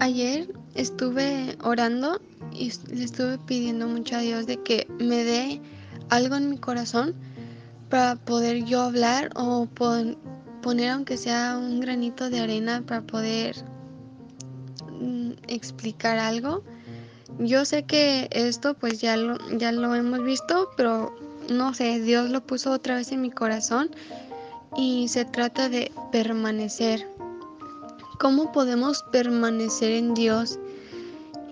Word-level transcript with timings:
ayer 0.00 0.48
estuve 0.74 1.56
orando 1.62 2.20
y 2.52 2.72
le 2.92 3.04
estuve 3.04 3.38
pidiendo 3.38 3.86
mucho 3.86 4.16
a 4.16 4.20
Dios 4.20 4.46
de 4.46 4.62
que 4.62 4.86
me 4.98 5.24
dé 5.24 5.60
algo 6.10 6.36
en 6.36 6.50
mi 6.50 6.58
corazón 6.58 7.14
para 7.88 8.16
poder 8.16 8.64
yo 8.64 8.82
hablar 8.82 9.30
o 9.34 9.66
poner 9.66 10.90
aunque 10.90 11.16
sea 11.16 11.56
un 11.58 11.80
granito 11.80 12.30
de 12.30 12.40
arena 12.40 12.82
para 12.86 13.02
poder 13.02 13.56
mm, 15.00 15.32
explicar 15.48 16.18
algo. 16.18 16.62
Yo 17.38 17.64
sé 17.64 17.84
que 17.84 18.28
esto 18.32 18.74
pues 18.74 19.00
ya 19.00 19.16
lo, 19.16 19.36
ya 19.58 19.72
lo 19.72 19.94
hemos 19.94 20.22
visto, 20.24 20.68
pero 20.76 21.14
no 21.50 21.74
sé, 21.74 22.00
Dios 22.00 22.30
lo 22.30 22.40
puso 22.40 22.72
otra 22.72 22.96
vez 22.96 23.12
en 23.12 23.20
mi 23.20 23.30
corazón 23.30 23.90
y 24.76 25.08
se 25.08 25.24
trata 25.24 25.68
de 25.68 25.92
permanecer. 26.12 27.06
¿Cómo 28.18 28.50
podemos 28.50 29.02
permanecer 29.12 29.92
en 29.92 30.14
Dios? 30.14 30.58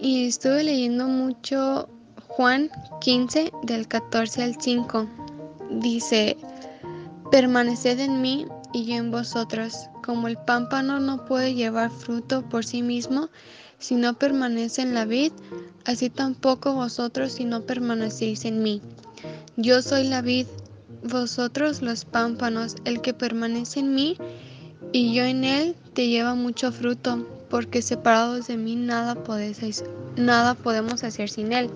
Y 0.01 0.27
estuve 0.27 0.65
leyendo 0.65 1.07
mucho 1.07 1.89
Juan 2.29 2.71
15 3.03 3.53
del 3.65 3.87
14 3.87 4.43
al 4.43 4.57
5. 4.59 5.07
Dice, 5.73 6.39
permaneced 7.31 8.01
en 8.01 8.23
mí 8.23 8.47
y 8.73 8.87
yo 8.87 8.95
en 8.95 9.11
vosotros. 9.11 9.91
Como 10.03 10.27
el 10.27 10.39
pámpano 10.39 11.01
no 11.01 11.27
puede 11.27 11.53
llevar 11.53 11.91
fruto 11.91 12.43
por 12.49 12.65
sí 12.65 12.81
mismo 12.81 13.29
si 13.79 13.97
no 13.97 14.15
permanece 14.15 14.81
en 14.81 14.95
la 14.95 15.05
vid, 15.05 15.33
así 15.85 16.09
tampoco 16.09 16.73
vosotros 16.73 17.33
si 17.33 17.45
no 17.45 17.61
permanecéis 17.61 18.47
en 18.47 18.63
mí. 18.63 18.81
Yo 19.59 19.83
soy 19.83 20.09
la 20.09 20.23
vid, 20.23 20.47
vosotros 21.03 21.83
los 21.83 22.07
pámpanos, 22.07 22.77
el 22.87 23.03
que 23.03 23.13
permanece 23.13 23.81
en 23.81 23.95
mí 23.95 24.17
y 24.95 25.13
yo 25.13 25.25
en 25.25 25.43
él 25.43 25.75
te 25.93 26.07
lleva 26.07 26.37
mucho 26.37 26.71
fruto, 26.71 27.27
porque 27.51 27.83
separados 27.83 28.47
de 28.47 28.57
mí 28.57 28.77
nada, 28.77 29.17
nada 30.15 30.55
podemos 30.55 31.03
hacer 31.03 31.29
sin 31.29 31.53
él. 31.53 31.69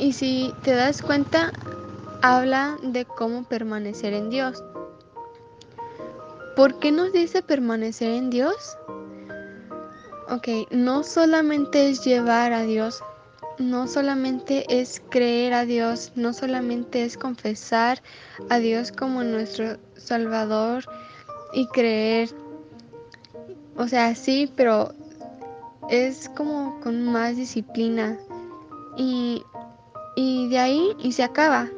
Y 0.00 0.12
si 0.12 0.52
te 0.64 0.72
das 0.72 1.00
cuenta, 1.00 1.52
habla 2.22 2.76
de 2.82 3.04
cómo 3.04 3.44
permanecer 3.44 4.14
en 4.14 4.30
Dios. 4.30 4.64
¿Por 6.56 6.80
qué 6.80 6.90
nos 6.90 7.12
dice 7.12 7.40
permanecer 7.40 8.10
en 8.10 8.30
Dios? 8.30 8.76
Ok, 10.28 10.48
no 10.72 11.04
solamente 11.04 11.88
es 11.88 12.04
llevar 12.04 12.52
a 12.52 12.62
Dios, 12.62 13.00
no 13.58 13.86
solamente 13.86 14.66
es 14.80 15.00
creer 15.08 15.54
a 15.54 15.64
Dios, 15.64 16.10
no 16.16 16.32
solamente 16.32 17.04
es 17.04 17.16
confesar 17.16 18.02
a 18.50 18.58
Dios 18.58 18.90
como 18.90 19.22
nuestro 19.22 19.78
Salvador 19.94 20.84
y 21.56 21.66
creer. 21.68 22.28
O 23.78 23.88
sea, 23.88 24.14
sí, 24.14 24.52
pero 24.56 24.92
es 25.88 26.28
como 26.28 26.78
con 26.80 27.02
más 27.02 27.36
disciplina. 27.36 28.18
Y, 28.98 29.42
y 30.16 30.48
de 30.50 30.58
ahí 30.58 30.90
y 30.98 31.12
se 31.12 31.22
acaba. 31.24 31.68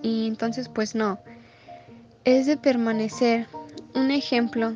y 0.00 0.28
entonces 0.28 0.68
pues 0.68 0.94
no. 0.94 1.18
Es 2.24 2.46
de 2.46 2.56
permanecer. 2.56 3.48
Un 3.94 4.12
ejemplo. 4.12 4.74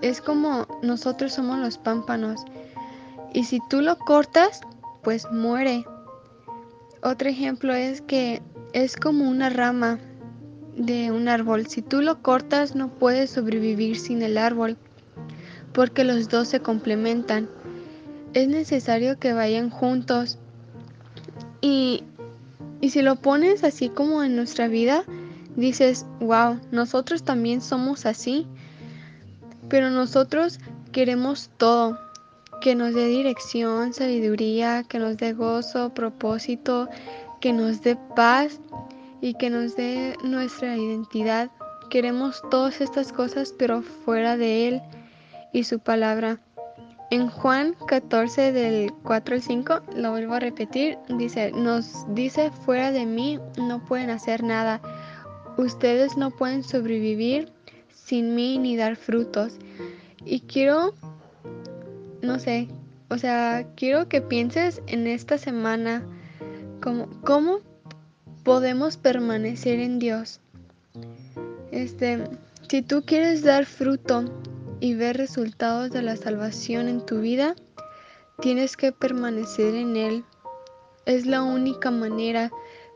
Es 0.00 0.20
como 0.20 0.66
nosotros 0.82 1.32
somos 1.32 1.58
los 1.58 1.78
pámpanos. 1.78 2.40
Y 3.32 3.44
si 3.44 3.60
tú 3.70 3.80
lo 3.80 3.96
cortas, 3.96 4.60
pues 5.04 5.30
muere. 5.30 5.84
Otro 7.00 7.28
ejemplo 7.28 7.72
es 7.74 8.00
que 8.00 8.42
es 8.72 8.96
como 8.96 9.28
una 9.28 9.50
rama 9.50 10.00
de 10.76 11.10
un 11.10 11.28
árbol. 11.28 11.66
Si 11.66 11.82
tú 11.82 12.00
lo 12.00 12.22
cortas 12.22 12.74
no 12.74 12.88
puedes 12.88 13.30
sobrevivir 13.30 13.98
sin 13.98 14.22
el 14.22 14.38
árbol, 14.38 14.76
porque 15.72 16.04
los 16.04 16.28
dos 16.28 16.48
se 16.48 16.60
complementan. 16.60 17.48
Es 18.34 18.48
necesario 18.48 19.18
que 19.18 19.32
vayan 19.32 19.70
juntos. 19.70 20.38
Y, 21.60 22.04
y 22.80 22.90
si 22.90 23.02
lo 23.02 23.16
pones 23.16 23.64
así 23.64 23.88
como 23.88 24.22
en 24.22 24.36
nuestra 24.36 24.68
vida, 24.68 25.04
dices, 25.56 26.06
wow, 26.20 26.58
nosotros 26.70 27.22
también 27.22 27.60
somos 27.60 28.06
así. 28.06 28.46
Pero 29.68 29.90
nosotros 29.90 30.58
queremos 30.92 31.50
todo, 31.56 31.98
que 32.60 32.74
nos 32.74 32.94
dé 32.94 33.06
dirección, 33.08 33.92
sabiduría, 33.94 34.84
que 34.84 34.98
nos 34.98 35.16
dé 35.16 35.32
gozo, 35.32 35.94
propósito, 35.94 36.88
que 37.40 37.52
nos 37.52 37.82
dé 37.82 37.96
paz 38.14 38.60
y 39.22 39.34
que 39.34 39.48
nos 39.48 39.76
dé 39.76 40.16
nuestra 40.22 40.76
identidad. 40.76 41.50
Queremos 41.88 42.42
todas 42.50 42.82
estas 42.82 43.12
cosas, 43.12 43.54
pero 43.56 43.80
fuera 43.80 44.36
de 44.36 44.68
Él 44.68 44.82
y 45.52 45.64
su 45.64 45.78
palabra. 45.78 46.40
En 47.10 47.28
Juan 47.28 47.76
14 47.86 48.52
del 48.52 48.92
4 49.04 49.36
al 49.36 49.42
5, 49.42 49.80
lo 49.96 50.10
vuelvo 50.10 50.34
a 50.34 50.40
repetir, 50.40 50.98
dice, 51.08 51.52
nos 51.52 52.04
dice, 52.14 52.50
fuera 52.50 52.90
de 52.90 53.06
mí 53.06 53.38
no 53.56 53.84
pueden 53.84 54.10
hacer 54.10 54.42
nada. 54.42 54.80
Ustedes 55.56 56.16
no 56.16 56.30
pueden 56.30 56.64
sobrevivir 56.64 57.52
sin 57.94 58.34
mí 58.34 58.58
ni 58.58 58.76
dar 58.76 58.96
frutos. 58.96 59.56
Y 60.24 60.40
quiero, 60.40 60.94
no 62.22 62.38
sé, 62.40 62.68
o 63.08 63.18
sea, 63.18 63.66
quiero 63.76 64.08
que 64.08 64.20
pienses 64.20 64.82
en 64.88 65.06
esta 65.06 65.38
semana 65.38 66.02
como 66.80 67.08
cómo 67.20 67.60
podemos 68.44 68.96
permanecer 68.96 69.78
en 69.78 69.98
Dios. 69.98 70.40
Este, 71.70 72.24
si 72.68 72.82
tú 72.82 73.02
quieres 73.04 73.42
dar 73.42 73.66
fruto 73.66 74.24
y 74.80 74.94
ver 74.94 75.16
resultados 75.16 75.90
de 75.90 76.02
la 76.02 76.16
salvación 76.16 76.88
en 76.88 77.04
tu 77.06 77.20
vida, 77.20 77.54
tienes 78.40 78.76
que 78.76 78.92
permanecer 78.92 79.74
en 79.74 79.96
Él. 79.96 80.24
Es 81.06 81.26
la 81.26 81.42
única 81.42 81.90
manera, 81.90 82.50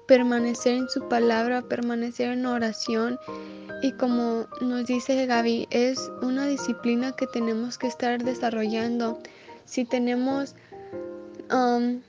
permanecer 0.07 0.75
en 0.75 0.89
su 0.89 1.09
palabra, 1.09 1.63
permanecer 1.63 2.31
en 2.31 2.47
oración. 2.47 3.19
Y 3.83 3.93
como 3.93 4.47
nos 4.61 4.87
dice 4.87 5.27
Gaby, 5.27 5.69
es 5.71 6.11
una 6.23 6.47
disciplina 6.47 7.13
que 7.13 7.27
tenemos 7.27 7.79
que 7.79 7.87
estar 7.87 8.23
desarrollando. 8.23 9.21
Si 9.65 9.85
tenemos 9.85 10.55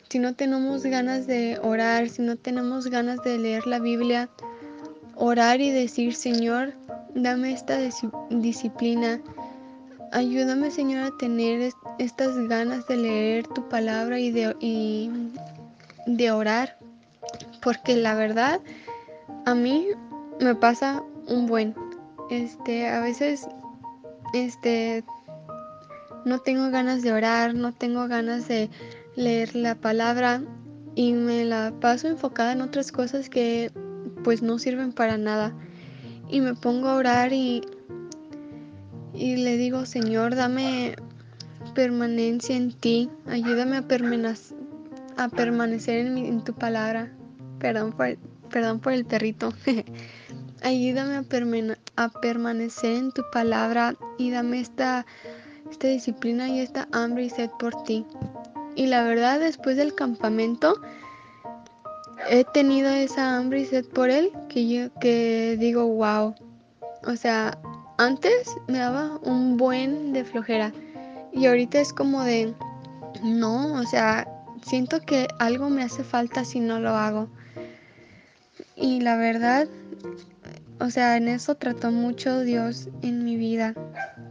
Si 0.09 0.20
no 0.20 0.34
tenemos 0.34 0.84
ganas 0.84 1.28
de 1.28 1.59
orar, 1.62 2.09
si 2.09 2.22
no 2.22 2.38
tenemos 2.38 2.88
ganas 2.88 3.22
de 3.24 3.38
leer 3.38 3.68
la 3.68 3.80
Biblia, 3.80 4.30
orar 5.16 5.62
y 5.62 5.70
decir, 5.70 6.16
Señor, 6.16 6.74
dame 7.14 7.53
esta 7.53 7.78
disciplina. 8.30 9.22
Ayúdame, 10.12 10.72
Señor, 10.72 11.03
a 11.03 11.18
tener 11.18 11.72
estas 12.00 12.36
ganas 12.48 12.88
de 12.88 12.98
leer 12.98 13.48
tu 13.48 13.68
palabra 13.68 14.20
y 14.20 14.31
de, 14.31 14.56
y 14.59 15.12
de 16.06 16.31
orar. 16.31 16.78
Porque 17.62 17.96
la 17.96 18.16
verdad, 18.16 18.62
a 19.46 19.54
mí 19.54 19.88
me 20.40 20.56
pasa 20.56 21.04
un 21.28 21.46
buen. 21.46 21.75
Este, 22.30 22.88
a 22.88 23.02
veces, 23.02 23.48
este, 24.34 25.04
no 26.25 26.40
tengo 26.40 26.69
ganas 26.69 27.02
de 27.02 27.12
orar, 27.12 27.54
no 27.54 27.74
tengo 27.74 28.08
ganas 28.08 28.48
de 28.48 28.69
leer 29.18 29.56
la 29.56 29.76
palabra 29.76 30.42
y 30.96 31.12
me 31.12 31.44
la 31.44 31.74
paso 31.82 32.08
enfocada 32.08 32.54
en 32.54 32.62
otras 32.62 32.94
cosas 32.94 33.30
que 33.30 33.72
pues 34.24 34.42
no 34.42 34.60
sirven 34.60 34.94
para 34.94 35.18
nada. 35.18 35.54
Y 36.30 36.40
me 36.40 36.54
pongo 36.54 36.88
a 36.88 36.96
orar 36.96 37.34
y, 37.34 37.62
y 39.14 39.38
le 39.38 39.58
digo, 39.58 39.86
Señor, 39.86 40.36
dame 40.36 40.96
permanencia 41.74 42.56
en 42.56 42.72
ti, 42.72 43.10
ayúdame 43.28 43.78
a, 43.78 43.88
permanecer 45.30 46.06
en, 46.06 46.18
en, 46.18 46.44
tu 46.44 46.54
palabra. 46.54 47.12
Perdón 47.60 47.94
por, 47.94 48.18
perdón 48.50 48.80
por 48.80 48.94
el 48.94 49.06
perrito. 49.06 49.54
ayúdame 50.64 51.16
a, 51.16 51.24
a 51.96 52.10
permanecer 52.10 52.92
en 52.96 53.12
tu 53.12 53.24
palabra 53.32 53.96
y 54.18 54.31
dame 54.31 54.60
esta, 54.60 55.06
esta 55.72 55.88
disciplina 55.88 56.50
y 56.50 56.60
esta 56.60 56.88
hambre 56.92 57.25
y 57.25 57.30
sed 57.30 57.50
por 57.60 57.84
ti. 57.84 58.06
Y 58.77 58.85
la 58.85 59.01
verdad, 59.01 59.39
después 59.39 59.75
del 59.75 59.95
campamento, 59.95 60.79
he 62.29 62.44
tenido 62.44 62.91
esa 62.91 63.35
hambre 63.35 63.62
y 63.62 63.65
sed 63.65 63.85
por 63.85 64.12
él 64.12 64.31
que 64.50 64.68
yo 64.69 64.94
que 65.01 65.57
digo, 65.59 65.88
wow. 65.88 66.35
O 67.07 67.15
sea, 67.15 67.57
antes 67.97 68.56
me 68.68 68.77
daba 68.77 69.19
un 69.24 69.57
buen 69.57 70.13
de 70.13 70.24
flojera. 70.24 70.71
Y 71.33 71.47
ahorita 71.47 71.79
es 71.79 71.91
como 71.91 72.24
de, 72.24 72.53
no, 73.24 73.74
o 73.74 73.83
sea, 73.83 74.27
siento 74.63 75.01
que 75.01 75.27
algo 75.39 75.71
me 75.71 75.81
hace 75.81 76.03
falta 76.03 76.45
si 76.45 76.59
no 76.59 76.79
lo 76.79 76.91
hago. 76.91 77.29
Y 78.75 79.01
la 79.01 79.18
verdad, 79.18 79.68
o 80.79 80.91
sea, 80.91 81.18
en 81.18 81.29
eso 81.29 81.56
trató 81.56 81.91
mucho 81.91 82.41
Dios 82.41 82.89
en 83.01 83.24
mi 83.24 83.38
vida, 83.38 83.74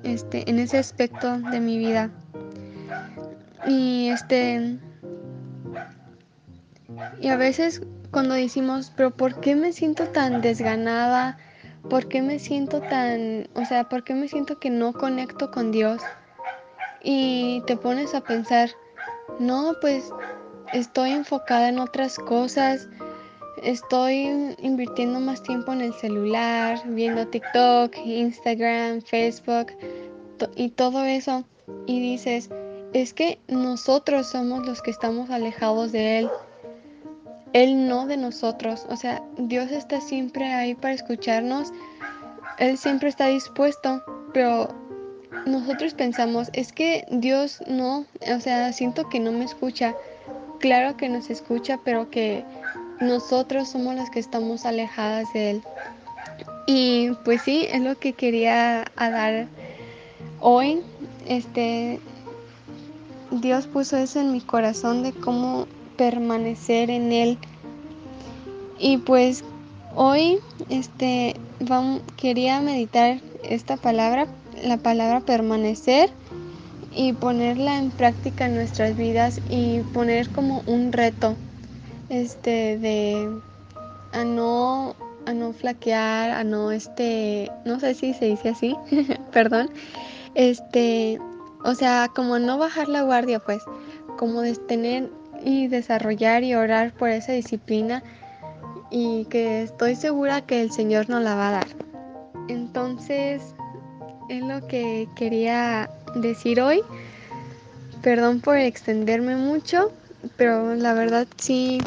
este, 0.04 0.48
en 0.48 0.60
ese 0.60 0.78
aspecto 0.78 1.36
de 1.38 1.58
mi 1.58 1.78
vida. 1.78 2.12
Y 3.66 4.08
este. 4.08 4.78
Y 7.20 7.28
a 7.28 7.36
veces 7.36 7.82
cuando 8.10 8.34
decimos, 8.34 8.92
pero 8.96 9.14
¿por 9.14 9.40
qué 9.40 9.54
me 9.54 9.72
siento 9.72 10.08
tan 10.08 10.40
desganada? 10.40 11.38
¿Por 11.90 12.08
qué 12.08 12.22
me 12.22 12.38
siento 12.38 12.80
tan, 12.80 13.48
o 13.54 13.64
sea, 13.64 13.88
por 13.88 14.02
qué 14.02 14.14
me 14.14 14.28
siento 14.28 14.58
que 14.58 14.70
no 14.70 14.92
conecto 14.92 15.50
con 15.50 15.70
Dios? 15.70 16.02
y 17.08 17.62
te 17.68 17.76
pones 17.76 18.16
a 18.16 18.20
pensar, 18.20 18.70
no, 19.38 19.74
pues 19.80 20.10
estoy 20.72 21.12
enfocada 21.12 21.68
en 21.68 21.78
otras 21.78 22.18
cosas, 22.18 22.88
estoy 23.62 24.56
invirtiendo 24.58 25.20
más 25.20 25.40
tiempo 25.40 25.72
en 25.72 25.82
el 25.82 25.94
celular, 25.94 26.80
viendo 26.84 27.24
TikTok, 27.28 27.96
Instagram, 28.04 29.02
Facebook 29.02 29.68
y 30.56 30.70
todo 30.70 31.04
eso. 31.04 31.44
Y 31.86 32.00
dices, 32.00 32.50
es 32.92 33.12
que 33.12 33.38
nosotros 33.48 34.28
somos 34.28 34.66
los 34.66 34.82
que 34.82 34.90
estamos 34.90 35.30
alejados 35.30 35.92
de 35.92 36.20
Él. 36.20 36.30
Él 37.52 37.88
no 37.88 38.06
de 38.06 38.16
nosotros. 38.16 38.86
O 38.88 38.96
sea, 38.96 39.22
Dios 39.38 39.70
está 39.70 40.00
siempre 40.00 40.52
ahí 40.52 40.74
para 40.74 40.94
escucharnos. 40.94 41.72
Él 42.58 42.78
siempre 42.78 43.08
está 43.08 43.26
dispuesto, 43.26 44.02
pero 44.32 44.68
nosotros 45.46 45.94
pensamos, 45.94 46.48
es 46.52 46.72
que 46.72 47.06
Dios 47.10 47.62
no, 47.66 48.04
o 48.34 48.40
sea, 48.40 48.72
siento 48.72 49.08
que 49.08 49.20
no 49.20 49.32
me 49.32 49.44
escucha. 49.44 49.94
Claro 50.58 50.96
que 50.96 51.08
nos 51.08 51.30
escucha, 51.30 51.78
pero 51.84 52.10
que 52.10 52.44
nosotros 53.00 53.68
somos 53.68 53.94
los 53.94 54.10
que 54.10 54.18
estamos 54.18 54.64
alejadas 54.64 55.32
de 55.32 55.50
Él. 55.50 55.62
Y 56.66 57.10
pues 57.24 57.42
sí, 57.42 57.66
es 57.70 57.80
lo 57.80 57.98
que 57.98 58.12
quería 58.12 58.84
dar 58.96 59.46
hoy. 60.40 60.82
Este, 61.26 62.00
Dios 63.30 63.66
puso 63.66 63.96
eso 63.96 64.20
en 64.20 64.32
mi 64.32 64.40
corazón 64.40 65.02
de 65.02 65.12
cómo 65.12 65.66
permanecer 65.96 66.90
en 66.90 67.12
Él. 67.12 67.38
Y 68.78 68.98
pues 68.98 69.44
hoy 69.94 70.38
este, 70.68 71.34
quería 72.16 72.60
meditar 72.60 73.20
esta 73.42 73.76
palabra, 73.76 74.26
la 74.62 74.76
palabra 74.76 75.20
permanecer, 75.20 76.10
y 76.96 77.12
ponerla 77.12 77.78
en 77.78 77.90
práctica 77.90 78.46
en 78.46 78.54
nuestras 78.54 78.96
vidas 78.96 79.40
y 79.50 79.80
poner 79.92 80.30
como 80.30 80.62
un 80.66 80.92
reto 80.92 81.36
este 82.08 82.78
de 82.78 83.28
a 84.12 84.24
no 84.24 84.96
a 85.26 85.34
no 85.34 85.52
flaquear, 85.52 86.30
a 86.30 86.44
no 86.44 86.70
este, 86.70 87.50
no 87.64 87.80
sé 87.80 87.94
si 87.94 88.14
se 88.14 88.26
dice 88.26 88.50
así, 88.50 88.76
perdón. 89.32 89.68
Este, 90.34 91.18
o 91.66 91.74
sea, 91.74 92.08
como 92.14 92.38
no 92.38 92.58
bajar 92.58 92.88
la 92.88 93.02
guardia, 93.02 93.40
pues, 93.40 93.60
como 94.16 94.40
de 94.40 94.54
tener 94.54 95.10
y 95.44 95.66
desarrollar 95.66 96.44
y 96.44 96.54
orar 96.54 96.92
por 96.92 97.08
esa 97.10 97.32
disciplina 97.32 98.04
y 98.88 99.24
que 99.24 99.62
estoy 99.62 99.96
segura 99.96 100.42
que 100.42 100.62
el 100.62 100.70
Señor 100.70 101.10
nos 101.10 101.24
la 101.24 101.34
va 101.34 101.48
a 101.48 101.52
dar. 101.52 101.66
Entonces, 102.46 103.42
es 104.28 104.44
lo 104.44 104.64
que 104.68 105.08
quería 105.16 105.90
decir 106.14 106.60
hoy. 106.60 106.82
Perdón 108.00 108.40
por 108.40 108.58
extenderme 108.58 109.34
mucho, 109.34 109.90
pero 110.36 110.76
la 110.76 110.94
verdad 110.94 111.26
sí, 111.36 111.78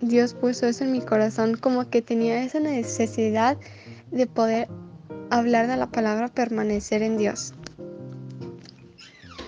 Dios 0.00 0.32
puso 0.32 0.66
eso 0.66 0.84
en 0.84 0.92
mi 0.92 1.02
corazón, 1.02 1.58
como 1.58 1.90
que 1.90 2.00
tenía 2.00 2.42
esa 2.42 2.60
necesidad 2.60 3.58
de 4.10 4.26
poder 4.26 4.68
hablar 5.28 5.66
de 5.66 5.76
la 5.76 5.88
palabra 5.88 6.28
permanecer 6.28 7.02
en 7.02 7.18
Dios. 7.18 7.52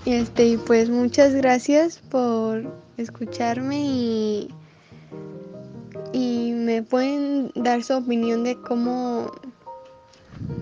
Este, 0.06 0.47
y 0.47 0.56
pues 0.59 0.91
muchas 0.91 1.35
gracias 1.35 1.99
por 1.99 2.62
escucharme 2.99 3.81
y, 3.81 4.49
y 6.12 6.53
me 6.53 6.83
pueden 6.83 7.51
dar 7.55 7.83
su 7.83 7.95
opinión 7.95 8.45
de 8.45 8.61
cómo, 8.61 9.33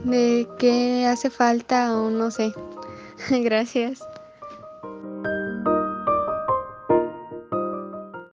de 0.04 0.46
qué 0.58 1.06
hace 1.06 1.28
falta 1.28 1.98
o 1.98 2.10
no 2.10 2.30
sé. 2.30 2.52
gracias. 3.30 4.02